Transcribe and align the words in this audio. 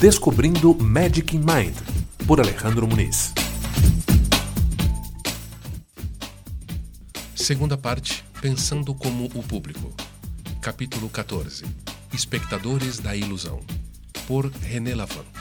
Descobrindo 0.00 0.74
Magic 0.76 1.36
in 1.36 1.40
Mind, 1.40 1.74
por 2.26 2.40
Alejandro 2.40 2.86
Muniz. 2.86 3.34
Segunda 7.34 7.76
parte, 7.76 8.24
Pensando 8.40 8.94
como 8.94 9.26
o 9.26 9.42
Público. 9.42 9.92
Capítulo 10.62 11.10
14. 11.10 11.66
Espectadores 12.14 12.98
da 12.98 13.14
Ilusão, 13.14 13.60
por 14.26 14.50
René 14.50 14.94
Lavin. 14.94 15.39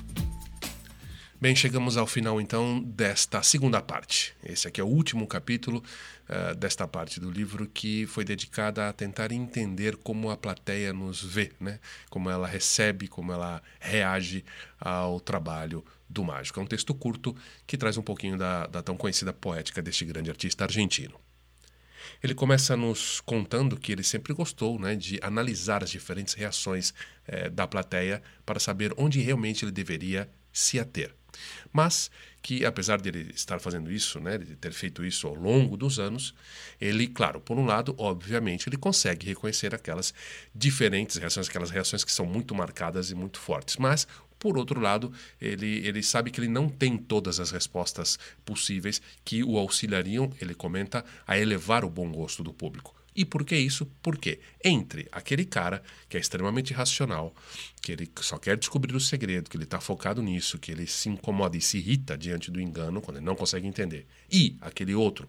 Bem, 1.41 1.55
chegamos 1.55 1.95
ao 1.95 2.05
final 2.05 2.41
então 2.41 2.83
desta 2.83 3.41
segunda 3.41 3.81
parte. 3.81 4.35
Esse 4.43 4.67
aqui 4.67 4.81
é 4.81 4.83
o 4.83 4.87
último 4.87 5.25
capítulo 5.25 5.81
uh, 6.27 6.53
desta 6.53 6.85
parte 6.85 7.17
do 7.17 7.31
livro 7.31 7.65
que 7.65 8.05
foi 8.07 8.25
dedicada 8.25 8.89
a 8.89 8.91
tentar 8.91 9.31
entender 9.31 9.95
como 9.95 10.29
a 10.31 10.35
plateia 10.35 10.91
nos 10.91 11.23
vê, 11.23 11.53
né? 11.57 11.79
como 12.09 12.29
ela 12.29 12.45
recebe, 12.45 13.07
como 13.07 13.31
ela 13.31 13.63
reage 13.79 14.43
ao 14.77 15.21
trabalho 15.21 15.81
do 16.09 16.25
mágico. 16.25 16.59
É 16.59 16.63
um 16.63 16.65
texto 16.65 16.93
curto 16.93 17.33
que 17.65 17.77
traz 17.77 17.95
um 17.95 18.03
pouquinho 18.03 18.37
da, 18.37 18.67
da 18.67 18.83
tão 18.83 18.97
conhecida 18.97 19.31
poética 19.31 19.81
deste 19.81 20.03
grande 20.03 20.29
artista 20.29 20.65
argentino. 20.65 21.17
Ele 22.21 22.35
começa 22.35 22.75
nos 22.75 23.21
contando 23.21 23.77
que 23.77 23.93
ele 23.93 24.03
sempre 24.03 24.33
gostou 24.33 24.77
né, 24.77 24.93
de 24.93 25.17
analisar 25.23 25.85
as 25.85 25.89
diferentes 25.89 26.33
reações 26.33 26.93
eh, 27.25 27.49
da 27.49 27.65
plateia 27.65 28.21
para 28.45 28.59
saber 28.59 28.93
onde 28.97 29.21
realmente 29.21 29.63
ele 29.63 29.71
deveria 29.71 30.29
se 30.51 30.77
ater. 30.77 31.15
Mas 31.71 32.09
que, 32.41 32.65
apesar 32.65 33.01
de 33.01 33.09
ele 33.09 33.31
estar 33.33 33.59
fazendo 33.59 33.91
isso, 33.91 34.19
né, 34.19 34.37
de 34.37 34.55
ter 34.55 34.71
feito 34.71 35.03
isso 35.05 35.27
ao 35.27 35.35
longo 35.35 35.75
dos 35.75 35.99
anos, 35.99 36.33
ele, 36.79 37.07
claro, 37.07 37.39
por 37.39 37.57
um 37.57 37.65
lado, 37.65 37.93
obviamente, 37.97 38.69
ele 38.69 38.77
consegue 38.77 39.27
reconhecer 39.27 39.75
aquelas 39.75 40.13
diferentes 40.53 41.17
reações, 41.17 41.49
aquelas 41.49 41.69
reações 41.69 42.03
que 42.03 42.11
são 42.11 42.25
muito 42.25 42.55
marcadas 42.55 43.11
e 43.11 43.15
muito 43.15 43.39
fortes. 43.39 43.77
Mas, 43.77 44.07
por 44.37 44.57
outro 44.57 44.79
lado, 44.79 45.11
ele, 45.39 45.85
ele 45.85 46.01
sabe 46.01 46.31
que 46.31 46.39
ele 46.39 46.47
não 46.47 46.69
tem 46.69 46.97
todas 46.97 47.39
as 47.39 47.51
respostas 47.51 48.17
possíveis 48.45 49.01
que 49.25 49.43
o 49.43 49.57
auxiliariam, 49.57 50.31
ele 50.41 50.55
comenta, 50.55 51.03
a 51.27 51.37
elevar 51.37 51.83
o 51.83 51.89
bom 51.89 52.09
gosto 52.11 52.41
do 52.41 52.53
público. 52.53 52.98
E 53.19 53.25
por 53.25 53.43
que 53.43 53.53
isso? 53.53 53.85
Porque 54.01 54.39
entre 54.63 55.05
aquele 55.11 55.43
cara 55.43 55.83
que 56.07 56.15
é 56.15 56.21
extremamente 56.21 56.73
racional, 56.73 57.35
que 57.81 57.91
ele 57.91 58.09
só 58.21 58.37
quer 58.37 58.55
descobrir 58.55 58.95
o 58.95 58.99
segredo, 58.99 59.49
que 59.49 59.57
ele 59.57 59.65
está 59.65 59.81
focado 59.81 60.21
nisso, 60.21 60.57
que 60.57 60.71
ele 60.71 60.87
se 60.87 61.09
incomoda 61.09 61.57
e 61.57 61.61
se 61.61 61.79
irrita 61.79 62.17
diante 62.17 62.49
do 62.49 62.61
engano 62.61 63.01
quando 63.01 63.17
ele 63.17 63.25
não 63.25 63.35
consegue 63.35 63.67
entender, 63.67 64.07
e 64.31 64.55
aquele 64.61 64.95
outro 64.95 65.27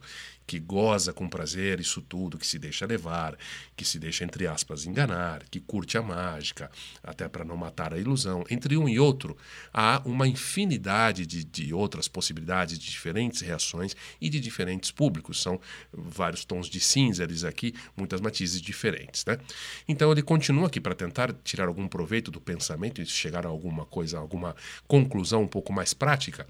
que 0.51 0.59
goza 0.59 1.13
com 1.13 1.29
prazer 1.29 1.79
isso 1.79 2.03
tudo, 2.03 2.37
que 2.37 2.45
se 2.45 2.59
deixa 2.59 2.85
levar, 2.85 3.39
que 3.77 3.85
se 3.85 4.01
deixa, 4.01 4.25
entre 4.25 4.49
aspas, 4.49 4.85
enganar, 4.85 5.45
que 5.49 5.61
curte 5.61 5.97
a 5.97 6.03
mágica, 6.03 6.69
até 7.05 7.29
para 7.29 7.45
não 7.45 7.57
matar 7.57 7.95
a 7.95 7.99
ilusão. 7.99 8.43
Entre 8.51 8.77
um 8.77 8.89
e 8.89 8.99
outro, 8.99 9.37
há 9.73 10.03
uma 10.05 10.27
infinidade 10.27 11.25
de, 11.25 11.45
de 11.45 11.73
outras 11.73 12.09
possibilidades, 12.09 12.77
de 12.77 12.91
diferentes 12.91 13.41
reações 13.43 13.95
e 14.21 14.29
de 14.29 14.41
diferentes 14.41 14.91
públicos. 14.91 15.41
São 15.41 15.61
vários 15.93 16.45
tons 16.45 16.69
de 16.69 16.81
cinza 16.81 17.23
eles 17.23 17.45
aqui, 17.45 17.73
muitas 17.97 18.21
matizes 18.21 18.61
diferentes. 18.61 19.25
Né? 19.25 19.39
Então 19.89 20.11
ele 20.13 20.23
continua 20.23 20.67
aqui 20.67 20.81
para 20.81 20.95
tentar 20.95 21.33
tirar 21.45 21.69
algum 21.69 21.87
proveito 21.89 22.31
do 22.31 22.41
pensamento 22.41 23.01
e 23.01 23.07
chegar 23.07 23.47
a 23.47 23.49
alguma 23.49 23.85
coisa, 23.85 24.19
alguma 24.19 24.55
conclusão 24.87 25.43
um 25.43 25.49
pouco 25.49 25.73
mais 25.73 25.95
prática. 25.95 26.47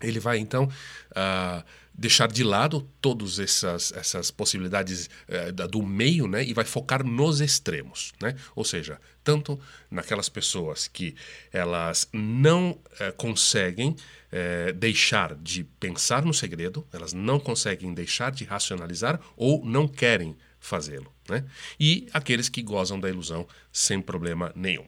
Ele 0.00 0.18
vai 0.18 0.38
então 0.38 0.64
uh, 0.64 1.64
deixar 2.00 2.32
de 2.32 2.42
lado 2.42 2.88
todas 2.98 3.38
essas, 3.38 3.92
essas 3.92 4.30
possibilidades 4.30 5.10
uh, 5.28 5.68
do 5.68 5.82
meio 5.82 6.26
né, 6.26 6.42
e 6.42 6.54
vai 6.54 6.64
focar 6.64 7.04
nos 7.04 7.42
extremos. 7.42 8.14
Né? 8.18 8.34
Ou 8.56 8.64
seja, 8.64 8.98
tanto 9.22 9.60
naquelas 9.90 10.26
pessoas 10.26 10.88
que 10.88 11.14
elas 11.52 12.08
não 12.10 12.70
uh, 12.70 13.12
conseguem 13.18 13.94
eh, 14.32 14.72
deixar 14.72 15.34
de 15.34 15.64
pensar 15.64 16.24
no 16.24 16.32
segredo, 16.32 16.86
elas 16.92 17.12
não 17.12 17.38
conseguem 17.38 17.92
deixar 17.92 18.30
de 18.30 18.44
racionalizar 18.44 19.20
ou 19.36 19.62
não 19.64 19.86
querem 19.86 20.36
fazê-lo. 20.58 21.12
Né? 21.28 21.44
E 21.78 22.08
aqueles 22.12 22.48
que 22.48 22.62
gozam 22.62 22.98
da 22.98 23.10
ilusão 23.10 23.46
sem 23.70 24.00
problema 24.00 24.52
nenhum. 24.54 24.86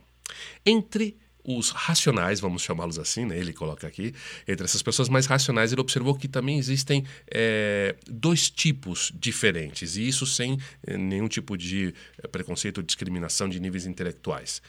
Entre 0.65 1.19
os 1.45 1.71
racionais, 1.71 2.41
vamos 2.41 2.63
chamá-los 2.63 2.99
assim, 2.99 3.25
né? 3.25 3.39
ele 3.39 3.53
coloca 3.53 3.87
aqui, 3.87 4.15
entre 4.47 4.65
essas 4.65 4.83
pessoas 4.83 5.09
mais 5.09 5.27
racionais, 5.27 5.73
ele 5.73 5.81
observou 5.81 6.15
que 6.15 6.29
também 6.29 6.59
existem 6.59 7.05
é, 7.29 7.97
dois 8.07 8.49
tipos 8.49 9.13
diferentes, 9.15 9.97
e 9.97 10.07
isso 10.07 10.25
sem 10.25 10.59
é, 10.87 10.97
nenhum 10.97 11.29
tipo 11.29 11.57
de 11.57 11.95
é, 12.23 12.29
preconceito 12.29 12.79
ou 12.79 12.83
discriminação 12.83 13.49
de 13.49 13.59
níveis 13.59 13.87
intelectuais. 13.87 14.63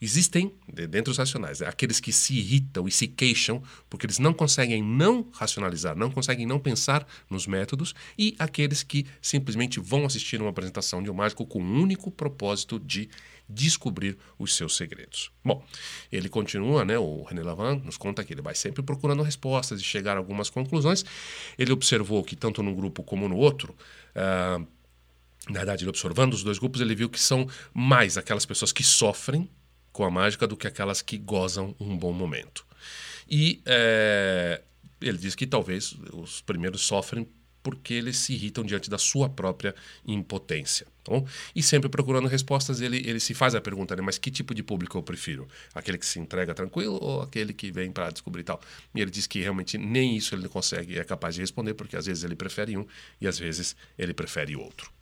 Existem, 0.00 0.52
dentre 0.88 1.10
os 1.10 1.18
racionais, 1.18 1.60
né? 1.60 1.68
aqueles 1.68 2.00
que 2.00 2.12
se 2.12 2.36
irritam 2.36 2.88
e 2.88 2.90
se 2.90 3.06
queixam 3.06 3.62
porque 3.88 4.06
eles 4.06 4.18
não 4.18 4.32
conseguem 4.32 4.82
não 4.82 5.28
racionalizar, 5.32 5.96
não 5.96 6.10
conseguem 6.10 6.46
não 6.46 6.58
pensar 6.58 7.06
nos 7.30 7.46
métodos, 7.46 7.94
e 8.18 8.34
aqueles 8.38 8.82
que 8.82 9.06
simplesmente 9.22 9.78
vão 9.78 10.04
assistir 10.04 10.40
uma 10.40 10.50
apresentação 10.50 11.02
de 11.02 11.10
um 11.10 11.14
mágico 11.14 11.46
com 11.46 11.62
o 11.62 11.80
único 11.80 12.10
propósito 12.10 12.80
de 12.80 13.08
descobrir 13.48 14.18
os 14.38 14.54
seus 14.54 14.76
segredos. 14.76 15.30
Bom, 15.44 15.64
ele 16.10 16.28
continua, 16.28 16.84
né, 16.84 16.98
o 16.98 17.22
René 17.22 17.42
Lavin 17.42 17.80
nos 17.84 17.96
conta 17.96 18.24
que 18.24 18.32
ele 18.32 18.42
vai 18.42 18.54
sempre 18.54 18.82
procurando 18.82 19.22
respostas 19.22 19.80
e 19.80 19.84
chegar 19.84 20.16
a 20.16 20.18
algumas 20.18 20.50
conclusões. 20.50 21.04
Ele 21.58 21.72
observou 21.72 22.22
que 22.24 22.34
tanto 22.34 22.62
num 22.62 22.74
grupo 22.74 23.02
como 23.02 23.28
no 23.28 23.36
outro, 23.36 23.74
uh, 24.16 24.66
na 25.48 25.60
verdade, 25.60 25.84
ele 25.84 25.90
observando 25.90 26.34
os 26.34 26.42
dois 26.42 26.58
grupos, 26.58 26.80
ele 26.80 26.94
viu 26.94 27.08
que 27.08 27.20
são 27.20 27.48
mais 27.72 28.18
aquelas 28.18 28.44
pessoas 28.44 28.72
que 28.72 28.82
sofrem 28.82 29.48
com 29.92 30.04
a 30.04 30.10
mágica 30.10 30.46
do 30.46 30.56
que 30.56 30.66
aquelas 30.66 31.00
que 31.00 31.16
gozam 31.16 31.74
um 31.78 31.96
bom 31.96 32.12
momento. 32.12 32.66
E 33.28 33.62
é, 33.64 34.60
ele 35.00 35.18
diz 35.18 35.34
que 35.34 35.46
talvez 35.46 35.96
os 36.12 36.40
primeiros 36.40 36.82
sofrem 36.82 37.26
porque 37.66 37.94
eles 37.94 38.16
se 38.18 38.32
irritam 38.32 38.62
diante 38.62 38.88
da 38.88 38.96
sua 38.96 39.28
própria 39.28 39.74
impotência. 40.06 40.86
Tá? 41.02 41.20
E 41.52 41.60
sempre 41.60 41.88
procurando 41.88 42.28
respostas, 42.28 42.80
ele, 42.80 42.98
ele 42.98 43.18
se 43.18 43.34
faz 43.34 43.56
a 43.56 43.60
pergunta, 43.60 43.96
né? 43.96 44.02
mas 44.02 44.18
que 44.18 44.30
tipo 44.30 44.54
de 44.54 44.62
público 44.62 44.96
eu 44.96 45.02
prefiro? 45.02 45.48
Aquele 45.74 45.98
que 45.98 46.06
se 46.06 46.20
entrega 46.20 46.54
tranquilo 46.54 46.96
ou 47.02 47.22
aquele 47.22 47.52
que 47.52 47.72
vem 47.72 47.90
para 47.90 48.10
descobrir 48.10 48.44
tal? 48.44 48.60
E 48.94 49.00
ele 49.00 49.10
diz 49.10 49.26
que 49.26 49.40
realmente 49.40 49.76
nem 49.76 50.16
isso 50.16 50.32
ele 50.36 50.48
consegue, 50.48 50.96
é 50.96 51.02
capaz 51.02 51.34
de 51.34 51.40
responder, 51.40 51.74
porque 51.74 51.96
às 51.96 52.06
vezes 52.06 52.22
ele 52.22 52.36
prefere 52.36 52.76
um 52.76 52.86
e 53.20 53.26
às 53.26 53.36
vezes 53.36 53.74
ele 53.98 54.14
prefere 54.14 54.54
outro 54.54 54.95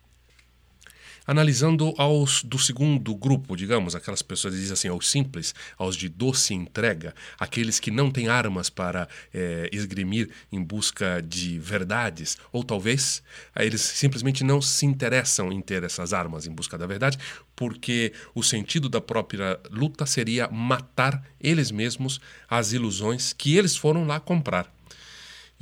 analisando 1.25 1.93
aos 1.97 2.43
do 2.43 2.59
segundo 2.59 3.15
grupo, 3.15 3.55
digamos, 3.55 3.95
aquelas 3.95 4.21
pessoas 4.21 4.53
dizem 4.53 4.73
assim, 4.73 4.87
aos 4.87 5.09
simples, 5.09 5.53
aos 5.77 5.95
de 5.95 6.09
doce 6.09 6.53
entrega, 6.53 7.13
aqueles 7.39 7.79
que 7.79 7.91
não 7.91 8.11
têm 8.11 8.27
armas 8.27 8.69
para 8.69 9.07
é, 9.33 9.69
esgrimir 9.71 10.29
em 10.51 10.61
busca 10.61 11.21
de 11.21 11.59
verdades, 11.59 12.37
ou 12.51 12.63
talvez 12.63 13.23
eles 13.55 13.81
simplesmente 13.81 14.43
não 14.43 14.61
se 14.61 14.85
interessam 14.85 15.51
em 15.51 15.61
ter 15.61 15.83
essas 15.83 16.13
armas 16.13 16.45
em 16.45 16.51
busca 16.51 16.77
da 16.77 16.85
verdade, 16.85 17.17
porque 17.55 18.13
o 18.33 18.43
sentido 18.43 18.89
da 18.89 18.99
própria 18.99 19.59
luta 19.71 20.05
seria 20.05 20.47
matar 20.49 21.23
eles 21.39 21.71
mesmos 21.71 22.19
as 22.49 22.73
ilusões 22.73 23.33
que 23.33 23.55
eles 23.55 23.75
foram 23.75 24.05
lá 24.05 24.19
comprar. 24.19 24.74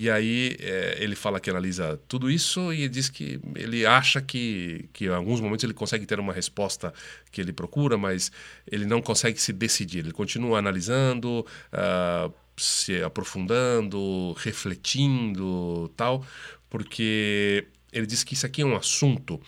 E 0.03 0.09
aí 0.09 0.57
é, 0.59 0.97
ele 0.99 1.15
fala 1.15 1.39
que 1.39 1.49
analisa 1.49 1.97
tudo 2.09 2.29
isso 2.29 2.73
e 2.73 2.89
diz 2.89 3.07
que 3.07 3.39
ele 3.55 3.85
acha 3.85 4.21
que, 4.21 4.89
que 4.91 5.05
em 5.05 5.13
alguns 5.13 5.39
momentos 5.39 5.63
ele 5.63 5.73
consegue 5.73 6.05
ter 6.05 6.19
uma 6.19 6.33
resposta 6.33 6.93
que 7.31 7.39
ele 7.39 7.53
procura, 7.53 7.97
mas 7.97 8.29
ele 8.69 8.85
não 8.85 9.01
consegue 9.01 9.39
se 9.39 9.53
decidir. 9.53 9.99
Ele 9.99 10.11
continua 10.11 10.59
analisando, 10.59 11.45
uh, 11.71 12.33
se 12.57 13.01
aprofundando, 13.01 14.33
refletindo, 14.33 15.89
tal, 15.95 16.25
porque 16.69 17.65
ele 17.93 18.05
diz 18.05 18.25
que 18.25 18.33
isso 18.33 18.45
aqui 18.45 18.61
é 18.61 18.65
um 18.65 18.75
assunto 18.75 19.39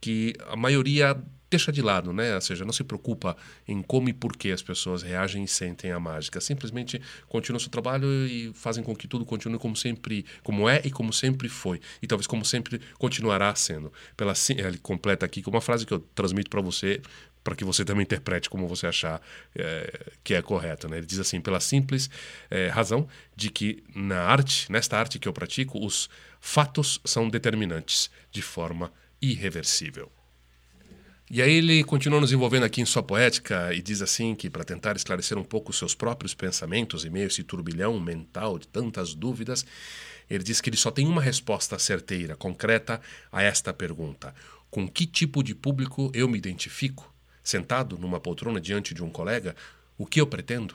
que 0.00 0.34
a 0.48 0.56
maioria 0.56 1.16
deixa 1.50 1.72
de 1.72 1.82
lado, 1.82 2.12
né? 2.12 2.34
Ou 2.34 2.40
seja, 2.40 2.64
não 2.64 2.72
se 2.72 2.84
preocupa 2.84 3.36
em 3.66 3.82
como 3.82 4.08
e 4.08 4.12
por 4.12 4.36
que 4.36 4.52
as 4.52 4.62
pessoas 4.62 5.02
reagem 5.02 5.42
e 5.42 5.48
sentem 5.48 5.90
a 5.90 5.98
mágica. 5.98 6.40
Simplesmente 6.40 7.02
continuam 7.28 7.58
seu 7.58 7.70
trabalho 7.70 8.06
e 8.26 8.52
fazem 8.54 8.84
com 8.84 8.94
que 8.94 9.08
tudo 9.08 9.26
continue 9.26 9.58
como 9.58 9.76
sempre, 9.76 10.24
como 10.42 10.68
é 10.68 10.80
e 10.84 10.90
como 10.90 11.12
sempre 11.12 11.48
foi. 11.48 11.80
E 12.00 12.06
talvez 12.06 12.26
como 12.26 12.44
sempre 12.44 12.80
continuará 12.98 13.52
sendo. 13.54 13.92
Pela, 14.16 14.32
ele 14.56 14.78
completa 14.78 15.26
aqui 15.26 15.42
com 15.42 15.50
uma 15.50 15.60
frase 15.60 15.84
que 15.84 15.92
eu 15.92 15.98
transmito 16.14 16.48
para 16.48 16.60
você, 16.60 17.02
para 17.42 17.56
que 17.56 17.64
você 17.64 17.84
também 17.84 18.02
interprete 18.02 18.48
como 18.48 18.68
você 18.68 18.86
achar 18.86 19.20
é, 19.56 20.12
que 20.22 20.34
é 20.34 20.42
correto. 20.42 20.88
Né? 20.88 20.98
Ele 20.98 21.06
diz 21.06 21.18
assim: 21.18 21.40
pela 21.40 21.58
simples 21.58 22.08
é, 22.48 22.68
razão 22.68 23.08
de 23.34 23.50
que 23.50 23.82
na 23.92 24.20
arte, 24.22 24.70
nesta 24.70 24.96
arte 24.96 25.18
que 25.18 25.26
eu 25.26 25.32
pratico, 25.32 25.84
os 25.84 26.08
fatos 26.40 27.00
são 27.04 27.28
determinantes 27.28 28.08
de 28.30 28.40
forma 28.40 28.92
irreversível. 29.20 30.10
E 31.32 31.40
aí 31.40 31.52
ele 31.52 31.84
continua 31.84 32.20
nos 32.20 32.32
envolvendo 32.32 32.64
aqui 32.64 32.80
em 32.80 32.84
sua 32.84 33.04
poética 33.04 33.72
e 33.72 33.80
diz 33.80 34.02
assim 34.02 34.34
que 34.34 34.50
para 34.50 34.64
tentar 34.64 34.96
esclarecer 34.96 35.38
um 35.38 35.44
pouco 35.44 35.70
os 35.70 35.78
seus 35.78 35.94
próprios 35.94 36.34
pensamentos 36.34 37.04
em 37.04 37.10
meio 37.10 37.28
esse 37.28 37.44
turbilhão 37.44 38.00
mental 38.00 38.58
de 38.58 38.66
tantas 38.66 39.14
dúvidas, 39.14 39.64
ele 40.28 40.42
diz 40.42 40.60
que 40.60 40.68
ele 40.68 40.76
só 40.76 40.90
tem 40.90 41.06
uma 41.06 41.22
resposta 41.22 41.78
certeira, 41.78 42.34
concreta 42.34 43.00
a 43.30 43.44
esta 43.44 43.72
pergunta: 43.72 44.34
com 44.68 44.88
que 44.88 45.06
tipo 45.06 45.40
de 45.40 45.54
público 45.54 46.10
eu 46.12 46.28
me 46.28 46.36
identifico? 46.36 47.14
Sentado 47.44 47.96
numa 47.96 48.18
poltrona 48.18 48.60
diante 48.60 48.92
de 48.92 49.04
um 49.04 49.08
colega, 49.08 49.54
o 49.96 50.06
que 50.06 50.20
eu 50.20 50.26
pretendo? 50.26 50.74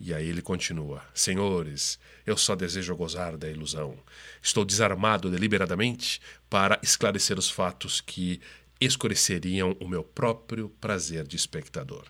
E 0.00 0.14
aí 0.14 0.26
ele 0.26 0.40
continua: 0.40 1.02
Senhores, 1.14 1.98
eu 2.26 2.36
só 2.36 2.56
desejo 2.56 2.96
gozar 2.96 3.36
da 3.36 3.48
ilusão. 3.48 3.96
Estou 4.42 4.64
desarmado 4.64 5.30
deliberadamente 5.30 6.18
para 6.48 6.80
esclarecer 6.82 7.38
os 7.38 7.50
fatos 7.50 8.00
que 8.00 8.40
escureceriam 8.84 9.76
o 9.80 9.88
meu 9.88 10.02
próprio 10.02 10.68
prazer 10.80 11.26
de 11.26 11.36
espectador. 11.36 12.04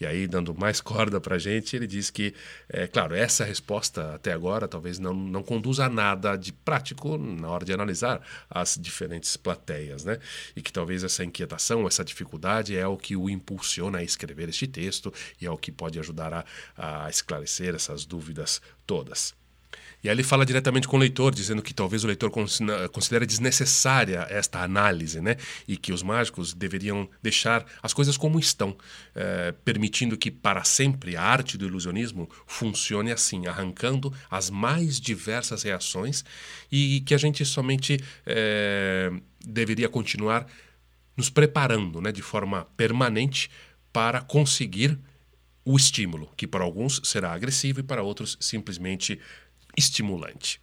E 0.00 0.06
aí, 0.06 0.26
dando 0.26 0.54
mais 0.54 0.80
corda 0.82 1.20
para 1.20 1.36
a 1.36 1.38
gente, 1.38 1.74
ele 1.74 1.86
diz 1.86 2.10
que, 2.10 2.34
é 2.68 2.86
claro, 2.86 3.14
essa 3.14 3.44
resposta 3.44 4.14
até 4.14 4.32
agora 4.32 4.68
talvez 4.68 4.98
não, 4.98 5.14
não 5.14 5.42
conduza 5.42 5.86
a 5.86 5.88
nada 5.88 6.36
de 6.36 6.52
prático 6.52 7.16
na 7.16 7.48
hora 7.48 7.64
de 7.64 7.72
analisar 7.72 8.20
as 8.50 8.76
diferentes 8.80 9.36
plateias, 9.36 10.04
né? 10.04 10.18
E 10.54 10.62
que 10.62 10.72
talvez 10.72 11.04
essa 11.04 11.24
inquietação, 11.24 11.86
essa 11.86 12.04
dificuldade 12.04 12.76
é 12.76 12.86
o 12.86 12.96
que 12.96 13.16
o 13.16 13.30
impulsiona 13.30 13.98
a 13.98 14.04
escrever 14.04 14.48
este 14.48 14.66
texto 14.66 15.12
e 15.40 15.46
é 15.46 15.50
o 15.50 15.56
que 15.56 15.72
pode 15.72 15.98
ajudar 15.98 16.32
a, 16.32 16.44
a 16.76 17.10
esclarecer 17.10 17.74
essas 17.74 18.04
dúvidas 18.04 18.60
todas. 18.86 19.37
E 20.02 20.08
aí 20.08 20.14
ele 20.14 20.22
fala 20.22 20.46
diretamente 20.46 20.86
com 20.86 20.96
o 20.96 21.00
leitor, 21.00 21.34
dizendo 21.34 21.60
que 21.60 21.74
talvez 21.74 22.04
o 22.04 22.06
leitor 22.06 22.30
considere 22.30 23.26
desnecessária 23.26 24.26
esta 24.30 24.62
análise, 24.62 25.20
né? 25.20 25.36
E 25.66 25.76
que 25.76 25.92
os 25.92 26.02
mágicos 26.02 26.54
deveriam 26.54 27.08
deixar 27.20 27.66
as 27.82 27.92
coisas 27.92 28.16
como 28.16 28.38
estão, 28.38 28.76
eh, 29.14 29.52
permitindo 29.64 30.16
que 30.16 30.30
para 30.30 30.62
sempre 30.62 31.16
a 31.16 31.22
arte 31.22 31.58
do 31.58 31.66
ilusionismo 31.66 32.28
funcione 32.46 33.10
assim, 33.10 33.46
arrancando 33.46 34.12
as 34.30 34.50
mais 34.50 35.00
diversas 35.00 35.64
reações 35.64 36.24
e 36.70 37.00
que 37.00 37.14
a 37.14 37.18
gente 37.18 37.44
somente 37.44 37.98
eh, 38.24 39.10
deveria 39.44 39.88
continuar 39.88 40.46
nos 41.16 41.28
preparando, 41.28 42.00
né? 42.00 42.12
De 42.12 42.22
forma 42.22 42.68
permanente 42.76 43.50
para 43.92 44.20
conseguir 44.20 44.96
o 45.64 45.76
estímulo, 45.76 46.32
que 46.36 46.46
para 46.46 46.64
alguns 46.64 47.00
será 47.04 47.32
agressivo 47.32 47.80
e 47.80 47.82
para 47.82 48.02
outros 48.02 48.38
simplesmente 48.40 49.20
estimulante. 49.76 50.60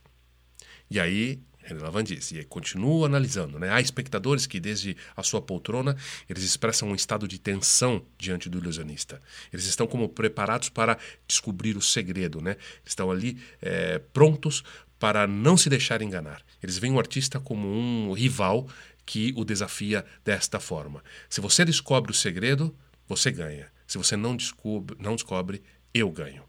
E 0.90 1.00
aí, 1.00 1.42
René 1.66 1.81
Lavan 1.81 2.04
diz, 2.04 2.31
e 2.31 2.44
continua 2.44 3.07
analisando, 3.07 3.57
né? 3.57 3.72
há 3.72 3.81
espectadores 3.81 4.46
que 4.46 4.60
desde 4.60 4.96
a 5.16 5.24
sua 5.24 5.42
poltrona 5.42 5.98
eles 6.30 6.44
expressam 6.44 6.90
um 6.90 6.96
estado 6.96 7.28
de 7.28 7.40
tensão 7.40 8.06
diante 8.18 8.48
do 8.50 8.60
ilusionista. 8.60 9.19
Eles 9.52 9.66
estão 9.66 9.88
como 9.88 10.07
preparados 10.07 10.69
para 10.69 10.98
descobrir 11.28 11.75
o 11.75 11.81
segredo, 11.81 12.40
né? 12.40 12.56
estão 12.86 13.10
ali 13.10 13.42
é, 13.62 13.98
prontos 13.98 14.63
para 15.00 15.25
não 15.28 15.58
se 15.58 15.69
deixar 15.69 16.01
enganar. 16.01 16.42
Eles 16.62 16.78
veem 16.78 16.94
o 16.94 17.00
artista 17.00 17.40
como 17.40 17.68
um 17.68 18.13
rival 18.13 18.68
que 19.06 19.34
o 19.36 19.44
desafia 19.44 20.06
desta 20.24 20.60
forma. 20.60 21.04
Se 21.30 21.42
você 21.42 21.66
descobre 21.66 22.12
o 22.12 22.16
segredo, 22.16 22.75
você 23.08 23.31
ganha. 23.31 23.72
Se 23.88 23.98
você 23.98 24.16
não 24.16 24.36
descobre, 24.36 24.96
não 25.00 25.16
descobre 25.16 25.63
eu 25.94 26.12
ganho. 26.12 26.44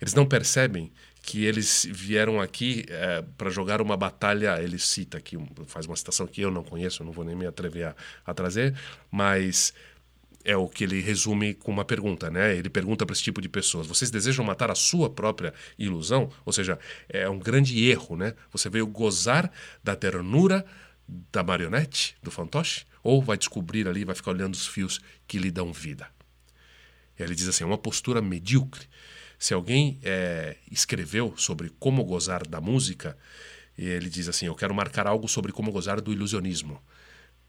Eles 0.00 0.14
não 0.14 0.26
percebem 0.26 0.92
que 1.26 1.44
eles 1.44 1.86
vieram 1.90 2.40
aqui 2.40 2.86
é, 2.88 3.22
para 3.36 3.50
jogar 3.50 3.82
uma 3.82 3.96
batalha. 3.96 4.62
Ele 4.62 4.78
cita 4.78 5.18
aqui, 5.18 5.36
faz 5.66 5.84
uma 5.84 5.96
citação 5.96 6.24
que 6.24 6.40
eu 6.40 6.52
não 6.52 6.62
conheço, 6.62 7.02
não 7.02 7.10
vou 7.10 7.24
nem 7.24 7.34
me 7.34 7.44
atrever 7.44 7.88
a, 7.88 7.96
a 8.24 8.32
trazer, 8.32 8.78
mas 9.10 9.74
é 10.44 10.56
o 10.56 10.68
que 10.68 10.84
ele 10.84 11.00
resume 11.00 11.52
com 11.52 11.72
uma 11.72 11.84
pergunta, 11.84 12.30
né? 12.30 12.56
Ele 12.56 12.70
pergunta 12.70 13.04
para 13.04 13.12
esse 13.12 13.24
tipo 13.24 13.40
de 13.40 13.48
pessoas: 13.48 13.88
vocês 13.88 14.08
desejam 14.08 14.44
matar 14.44 14.70
a 14.70 14.76
sua 14.76 15.10
própria 15.10 15.52
ilusão? 15.76 16.30
Ou 16.44 16.52
seja, 16.52 16.78
é 17.08 17.28
um 17.28 17.40
grande 17.40 17.84
erro, 17.84 18.16
né? 18.16 18.32
Você 18.52 18.70
veio 18.70 18.86
gozar 18.86 19.50
da 19.82 19.96
ternura 19.96 20.64
da 21.32 21.42
marionete, 21.42 22.16
do 22.22 22.30
fantoche, 22.30 22.84
ou 23.02 23.20
vai 23.20 23.36
descobrir 23.36 23.88
ali, 23.88 24.04
vai 24.04 24.14
ficar 24.14 24.30
olhando 24.30 24.54
os 24.54 24.66
fios 24.66 25.00
que 25.26 25.38
lhe 25.38 25.50
dão 25.50 25.72
vida. 25.72 26.08
E 27.18 27.22
ele 27.24 27.34
diz 27.34 27.48
assim: 27.48 27.64
é 27.64 27.66
uma 27.66 27.78
postura 27.78 28.22
medíocre 28.22 28.86
se 29.38 29.54
alguém 29.54 29.98
é, 30.02 30.56
escreveu 30.70 31.34
sobre 31.36 31.70
como 31.78 32.04
gozar 32.04 32.46
da 32.46 32.60
música, 32.60 33.16
ele 33.76 34.08
diz 34.08 34.28
assim: 34.28 34.46
Eu 34.46 34.54
quero 34.54 34.74
marcar 34.74 35.06
algo 35.06 35.28
sobre 35.28 35.52
como 35.52 35.70
gozar 35.70 36.00
do 36.00 36.12
ilusionismo. 36.12 36.82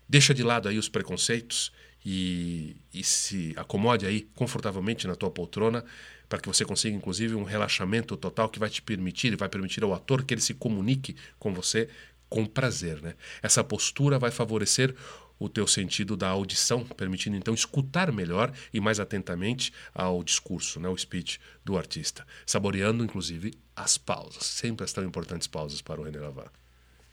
Deixa 0.10 0.34
de 0.34 0.44
lado 0.44 0.68
aí 0.68 0.78
os 0.78 0.90
preconceitos 0.90 1.72
e, 2.06 2.78
e 2.94 3.04
se 3.04 3.54
acomode 3.58 4.06
aí 4.06 4.22
confortavelmente 4.36 5.08
na 5.08 5.16
tua 5.16 5.30
poltrona 5.30 5.84
para 6.30 6.40
que 6.40 6.48
você 6.48 6.66
consiga, 6.66 6.96
inclusive, 6.96 7.36
um 7.36 7.44
relaxamento 7.44 8.16
total 8.18 8.50
que 8.50 8.60
vai 8.60 8.70
te 8.70 8.82
permitir 8.82 9.36
vai 9.36 9.50
permitir 9.50 9.84
ao 9.84 9.94
ator 9.94 10.24
que 10.24 10.34
ele 10.34 10.42
se 10.42 10.54
comunique 10.54 11.16
com 11.40 11.54
você 11.54 11.90
com 12.30 12.46
prazer. 12.46 13.02
Né? 13.02 13.16
Essa 13.42 13.64
postura 13.64 14.20
vai 14.20 14.32
favorecer 14.32 14.94
o 15.40 15.50
teu 15.50 15.68
sentido 15.68 16.16
da 16.16 16.30
audição, 16.30 16.84
permitindo 16.86 17.36
então 17.36 17.54
escutar 17.54 18.12
melhor 18.12 18.52
e 18.74 18.80
mais 18.80 19.00
atentamente 19.00 19.72
ao 19.94 20.24
discurso, 20.24 20.80
né, 20.80 20.90
o 20.90 20.98
speech 20.98 21.40
do 21.64 21.78
artista, 21.78 22.26
saboreando 22.46 23.04
inclusive 23.04 23.54
as 23.76 23.98
pausas, 23.98 24.46
sempre 24.46 24.84
as 24.84 24.94
tão 24.94 25.04
importantes 25.04 25.48
pausas 25.48 25.82
para 25.82 26.02
o 26.02 26.04
René 26.04 26.20
Lavar. 26.20 26.52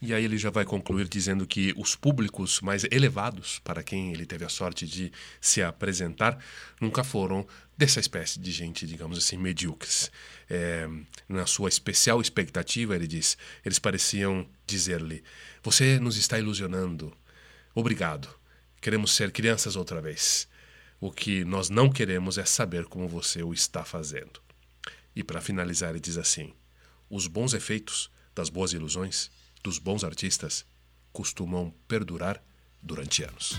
E 0.06 0.12
aí 0.12 0.22
ele 0.22 0.36
já 0.36 0.50
vai 0.50 0.66
concluir 0.66 1.08
dizendo 1.08 1.46
que 1.46 1.72
os 1.78 1.96
públicos 1.96 2.60
mais 2.60 2.84
elevados, 2.90 3.58
para 3.60 3.82
quem 3.82 4.12
ele 4.12 4.26
teve 4.26 4.44
a 4.44 4.50
sorte 4.50 4.86
de 4.86 5.10
se 5.40 5.62
apresentar, 5.62 6.38
nunca 6.78 7.02
foram 7.02 7.46
dessa 7.74 8.00
espécie 8.00 8.38
de 8.38 8.52
gente, 8.52 8.86
digamos 8.86 9.16
assim, 9.16 9.38
medíocres. 9.38 10.10
É, 10.50 10.86
na 11.26 11.46
sua 11.46 11.70
especial 11.70 12.20
expectativa, 12.20 12.94
ele 12.94 13.06
diz, 13.06 13.38
eles 13.64 13.78
pareciam 13.78 14.46
dizer-lhe: 14.66 15.24
Você 15.62 15.98
nos 15.98 16.18
está 16.18 16.38
ilusionando, 16.38 17.16
Obrigado. 17.74 18.28
Queremos 18.80 19.14
ser 19.14 19.32
crianças 19.32 19.74
outra 19.74 20.00
vez. 20.00 20.46
O 21.00 21.10
que 21.10 21.44
nós 21.44 21.68
não 21.68 21.90
queremos 21.90 22.38
é 22.38 22.44
saber 22.44 22.84
como 22.84 23.08
você 23.08 23.42
o 23.42 23.52
está 23.52 23.84
fazendo. 23.84 24.40
E 25.14 25.24
para 25.24 25.40
finalizar, 25.40 25.90
ele 25.90 26.00
diz 26.00 26.16
assim: 26.16 26.54
os 27.10 27.26
bons 27.26 27.52
efeitos 27.52 28.10
das 28.34 28.48
boas 28.48 28.72
ilusões 28.72 29.30
dos 29.62 29.78
bons 29.78 30.04
artistas 30.04 30.64
costumam 31.12 31.74
perdurar 31.88 32.42
durante 32.82 33.22
anos. 33.22 33.54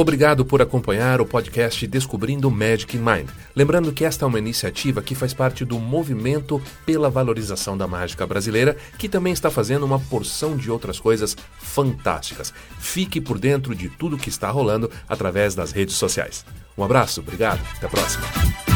Obrigado 0.00 0.46
por 0.46 0.62
acompanhar 0.62 1.20
o 1.20 1.26
podcast 1.26 1.86
Descobrindo 1.86 2.50
Magic 2.50 2.96
in 2.96 3.00
Mind. 3.00 3.28
Lembrando 3.54 3.92
que 3.92 4.02
esta 4.02 4.24
é 4.24 4.26
uma 4.28 4.38
iniciativa 4.38 5.02
que 5.02 5.14
faz 5.14 5.34
parte 5.34 5.62
do 5.62 5.78
movimento 5.78 6.58
pela 6.86 7.10
valorização 7.10 7.76
da 7.76 7.86
mágica 7.86 8.26
brasileira, 8.26 8.78
que 8.96 9.10
também 9.10 9.34
está 9.34 9.50
fazendo 9.50 9.84
uma 9.84 10.00
porção 10.00 10.56
de 10.56 10.70
outras 10.70 10.98
coisas 10.98 11.36
fantásticas. 11.58 12.50
Fique 12.78 13.20
por 13.20 13.38
dentro 13.38 13.74
de 13.74 13.90
tudo 13.90 14.16
que 14.16 14.30
está 14.30 14.48
rolando 14.48 14.90
através 15.06 15.54
das 15.54 15.70
redes 15.70 15.96
sociais. 15.96 16.46
Um 16.78 16.82
abraço, 16.82 17.20
obrigado, 17.20 17.60
até 17.76 17.84
a 17.84 17.90
próxima. 17.90 18.69